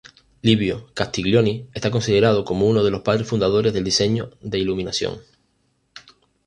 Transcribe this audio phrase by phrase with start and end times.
[0.41, 5.21] Livio Castiglioni está considerado como uno de los padres fundadores del Diseño de iluminación.